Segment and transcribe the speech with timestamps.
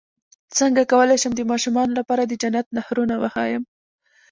[0.57, 3.63] څنګه کولی شم د ماشومانو لپاره د جنت نهرونه وښایم